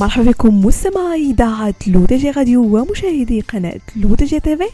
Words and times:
مرحبا 0.00 0.30
بكم 0.30 0.66
مستمعي 0.66 1.30
إذاعة 1.30 1.74
لودجي 1.86 2.30
راديو 2.30 2.78
ومشاهدي 2.78 3.40
قناة 3.40 3.80
لودجي 3.96 4.40
تيفي 4.40 4.68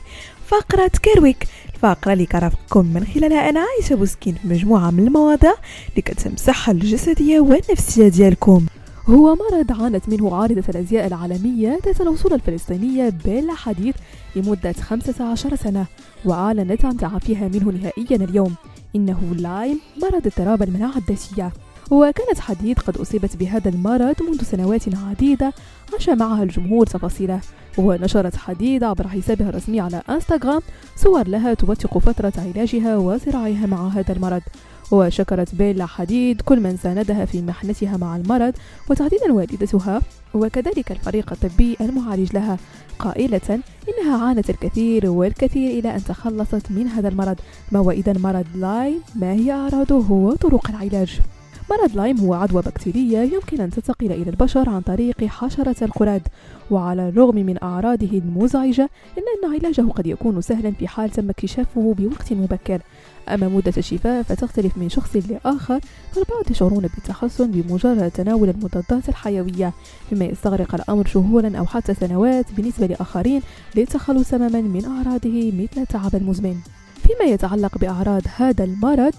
فقرة 0.47 0.91
Care 1.03 1.25
Week 1.25 1.47
الفقرة 1.75 2.13
اللي 2.13 2.27
كرافقكم 2.27 2.87
من 2.87 3.05
خلالها 3.05 3.49
أنا 3.49 3.61
عايشة 3.61 3.95
بوسكين 3.95 4.35
في 4.35 4.49
مجموعة 4.49 4.91
من 4.91 5.07
المواضيع 5.07 5.55
اللي 5.91 6.03
كتهم 6.03 6.33
الصحة 6.33 6.73
الجسدية 6.73 7.41
والنفسية 7.41 8.09
ديالكم. 8.09 8.67
هو 9.07 9.35
مرض 9.37 9.83
عانت 9.83 10.09
منه 10.09 10.37
عارضة 10.37 10.65
الأزياء 10.69 11.07
العالمية 11.07 11.79
ذات 11.87 12.01
الأصول 12.01 12.33
الفلسطينية 12.33 13.09
بيلا 13.25 13.55
حديد 13.55 13.95
لمدة 14.37 14.73
15 14.73 15.57
سنة 15.57 15.87
وأعلنت 16.25 16.85
عن 16.85 16.97
تعافيها 16.97 17.49
منه 17.49 17.71
نهائيا 17.71 18.17
اليوم. 18.25 18.55
إنه 18.97 19.35
لايم 19.39 19.81
مرض 20.03 20.27
اضطراب 20.27 20.63
المناعة 20.63 20.97
الذاتية 20.97 21.53
وكانت 21.91 22.39
حديد 22.39 22.79
قد 22.79 22.97
أصيبت 22.97 23.37
بهذا 23.37 23.69
المرض 23.69 24.15
منذ 24.23 24.43
سنوات 24.43 24.83
عديدة 24.95 25.53
عاش 25.93 26.09
معها 26.09 26.43
الجمهور 26.43 26.87
تفاصيله. 26.87 27.41
ونشرت 27.79 28.37
حديد 28.37 28.85
عبر 28.85 29.09
حسابها 29.09 29.49
الرسمي 29.49 29.81
على 29.81 30.03
إنستغرام 30.11 30.61
صور 30.97 31.29
لها 31.29 31.55
توثق 31.55 31.99
فترة 31.99 32.33
علاجها 32.39 32.97
وصراعها 32.97 33.67
مع 33.67 33.89
هذا 33.89 34.13
المرض. 34.13 34.43
وشكرت 34.91 35.55
بيلا 35.55 35.87
حديد 35.87 36.41
كل 36.41 36.61
من 36.61 36.77
ساندها 36.77 37.25
في 37.25 37.43
محنتها 37.43 37.97
مع 37.97 38.17
المرض 38.17 38.55
وتحديدا 38.91 39.33
والدتها. 39.33 40.03
وكذلك 40.35 40.93
الفريق 40.93 41.33
الطبي 41.33 41.77
المعالج 41.81 42.33
لها 42.33 42.59
قائلة 42.99 43.61
إنها 43.89 44.27
عانت 44.27 44.51
الكثير 44.51 45.11
والكثير 45.11 45.79
إلى 45.79 45.97
أن 45.97 46.05
تخلصت 46.05 46.71
من 46.71 46.89
هذا 46.89 47.09
المرض. 47.09 47.37
ما 47.73 47.79
هو 47.79 47.91
إذا 47.91 48.13
مرض 48.13 48.47
لاي 48.55 48.99
ما 49.15 49.33
هي 49.33 49.53
أعراضه 49.53 50.13
وطرق 50.13 50.71
العلاج؟ 50.71 51.21
مرض 51.71 51.97
لايم 51.97 52.19
هو 52.19 52.35
عدوى 52.35 52.63
بكتيرية 52.63 53.19
يمكن 53.19 53.61
أن 53.61 53.71
تنتقل 53.71 54.13
إلى 54.13 54.31
البشر 54.31 54.69
عن 54.71 54.81
طريق 54.81 55.25
حشرة 55.25 55.85
القراد 55.85 56.23
وعلى 56.71 57.09
الرغم 57.09 57.35
من 57.35 57.63
أعراضه 57.63 58.09
المزعجة 58.13 58.91
إلا 59.19 59.27
أن 59.45 59.55
علاجه 59.55 59.83
قد 59.83 60.07
يكون 60.07 60.41
سهلا 60.41 60.71
في 60.71 60.89
حال 60.89 61.11
تم 61.11 61.31
اكتشافه 61.31 61.95
بوقت 61.99 62.33
مبكر. 62.33 62.81
أما 63.29 63.49
مدة 63.49 63.73
الشفاء 63.77 64.23
فتختلف 64.23 64.79
من 64.79 64.89
شخص 64.89 65.17
لآخر 65.17 65.81
فالبعض 66.13 66.51
يشعرون 66.51 66.83
بالتحسن 66.83 67.51
بمجرد 67.51 68.11
تناول 68.11 68.49
المضادات 68.49 69.09
الحيوية 69.09 69.73
مما 70.13 70.25
يستغرق 70.25 70.75
الأمر 70.75 71.07
شهورا 71.07 71.53
أو 71.59 71.67
حتى 71.67 71.95
سنوات 71.95 72.47
بالنسبة 72.57 72.87
لآخرين 72.87 73.43
للتخلص 73.77 74.31
تماما 74.31 74.61
من 74.61 74.85
أعراضه 74.85 75.53
مثل 75.53 75.81
التعب 75.83 76.15
المزمن. 76.15 76.57
فيما 77.03 77.31
يتعلق 77.31 77.79
بأعراض 77.79 78.23
هذا 78.37 78.65
المرض 78.65 79.15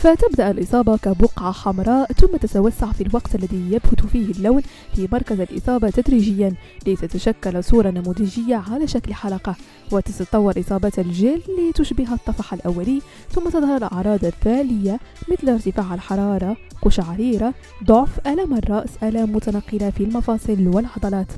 فتبدأ 0.00 0.50
الإصابة 0.50 0.96
كبقعة 0.96 1.52
حمراء 1.52 2.12
ثم 2.12 2.36
تتوسع 2.36 2.92
في 2.92 3.00
الوقت 3.00 3.34
الذي 3.34 3.66
يبهت 3.66 4.06
فيه 4.12 4.30
اللون 4.30 4.62
في 4.94 5.08
مركز 5.12 5.40
الإصابة 5.40 5.90
تدريجيا 5.90 6.54
لتتشكل 6.86 7.64
صورة 7.64 7.90
نموذجية 7.90 8.56
على 8.56 8.86
شكل 8.86 9.14
حلقة. 9.14 9.54
وتتطور 9.92 10.60
إصابة 10.60 10.92
الجلد 10.98 11.42
لتشبه 11.58 12.14
الطفح 12.14 12.52
الأولي 12.54 13.02
ثم 13.30 13.48
تظهر 13.48 13.76
الأعراض 13.76 14.24
التالية 14.24 15.00
مثل 15.28 15.48
ارتفاع 15.48 15.94
الحرارة 15.94 16.56
قشعريرة 16.82 17.54
ضعف 17.84 18.26
ألم 18.26 18.54
الرأس 18.54 18.90
ألم 19.02 19.32
متنقلة 19.32 19.90
في 19.90 20.04
المفاصل 20.04 20.68
والعضلات. 20.68 21.32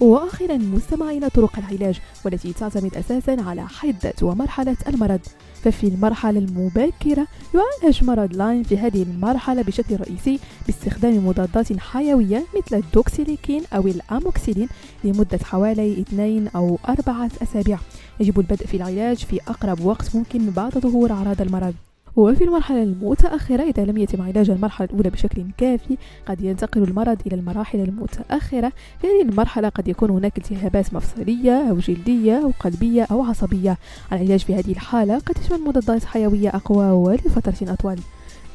وأخيرا 0.00 0.56
مستمعين 0.56 1.28
طرق 1.28 1.58
العلاج 1.58 2.00
والتي 2.24 2.52
تعتمد 2.52 2.96
أساسا 2.96 3.36
على 3.42 3.68
حدة 3.68 4.14
ومرحلة 4.22 4.76
المرض. 4.88 5.20
ففي 5.64 5.86
المرحلة 5.86 6.38
المبكرة 6.38 7.26
يعالج 7.54 8.04
مرض 8.04 8.36
لايم 8.36 8.62
في 8.62 8.78
هذه 8.78 9.02
المرحلة 9.02 9.62
بشكل 9.62 9.96
رئيسي 9.96 10.38
باستخدام 10.66 11.26
مضادات 11.26 11.78
حيوية 11.78 12.44
مثل 12.56 12.76
الدوكسيسيكلين 12.76 13.62
أو 13.72 13.86
الأموكسيلين 13.86 14.68
لمدة 15.04 15.38
حوالي 15.42 16.00
2 16.00 16.48
أو 16.56 16.78
4 16.88 17.30
أسابيع. 17.42 17.78
يجب 18.20 18.40
البدء 18.40 18.66
في 18.66 18.76
العلاج 18.76 19.16
في 19.16 19.40
أقرب 19.48 19.84
وقت 19.84 20.16
ممكن 20.16 20.50
بعد 20.50 20.78
ظهور 20.78 21.12
أعراض 21.12 21.40
المرض. 21.40 21.74
وفي 22.16 22.44
المرحلة 22.44 22.82
المتأخرة 22.82 23.62
إذا 23.62 23.84
لم 23.84 23.98
يتم 23.98 24.22
علاج 24.22 24.50
المرحلة 24.50 24.88
الأولى 24.90 25.10
بشكل 25.10 25.44
كافي 25.56 25.96
قد 26.26 26.40
ينتقل 26.40 26.82
المرض 26.82 27.18
إلى 27.26 27.36
المراحل 27.36 27.80
المتأخرة. 27.80 28.72
في 29.00 29.06
هذه 29.06 29.22
المرحلة 29.22 29.68
قد 29.68 29.88
يكون 29.88 30.10
هناك 30.10 30.38
التهابات 30.38 30.94
مفصلية 30.94 31.70
أو 31.70 31.78
جلدية 31.78 32.42
أو 32.44 32.52
قلبية 32.60 33.02
أو 33.10 33.22
عصبية. 33.22 33.78
العلاج 34.12 34.40
في 34.40 34.54
هذه 34.54 34.72
الحالة 34.72 35.18
قد 35.18 35.38
يشمل 35.44 35.60
مضادات 35.60 36.04
حيوية 36.04 36.48
أقوى 36.48 36.90
ولفترة 36.90 37.72
أطول. 37.72 37.98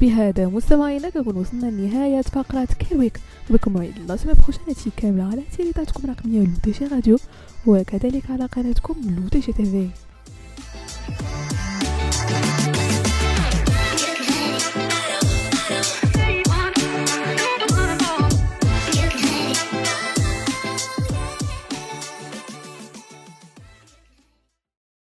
بهذا 0.00 0.46
مستمعينا 0.46 1.10
كنكون 1.10 1.36
وصلنا 1.36 1.66
لنهاية 1.66 2.20
فقرة 2.20 2.68
كيرويك. 2.78 3.20
وبكم 3.50 3.72
موعد 3.72 3.96
الله. 3.96 4.16
سمع 4.16 4.32
بخشانتي 4.32 4.90
كاملة 4.96 5.24
على 5.24 5.42
تيريتاتكم 5.56 6.04
الرقمية 6.04 6.38
لوديجي 6.38 6.86
راديو 6.86 7.18
وكذلك 7.66 8.30
على 8.30 8.46
قناتكم 8.46 8.94
لوديجي 9.16 9.52
تيفي. 9.52 9.88